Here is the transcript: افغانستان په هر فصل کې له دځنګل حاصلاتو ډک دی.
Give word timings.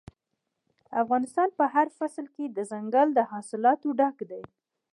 افغانستان 1.01 1.49
په 1.57 1.65
هر 1.73 1.87
فصل 1.97 2.25
کې 2.35 2.43
له 2.47 2.53
دځنګل 2.57 3.09
حاصلاتو 3.31 3.87
ډک 3.99 4.17
دی. 4.29 4.43